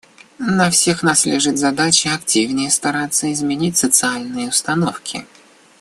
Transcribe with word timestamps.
На 0.39 0.71
всех 0.71 1.03
нас 1.03 1.27
лежит 1.27 1.59
задача 1.59 2.15
активнее 2.15 2.71
стараться 2.71 3.31
изменить 3.31 3.77
социальные 3.77 4.49
установки. 4.49 5.27